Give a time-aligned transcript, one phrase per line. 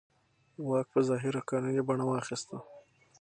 [0.67, 2.57] واک په ظاهره قانوني بڼه واخیسته.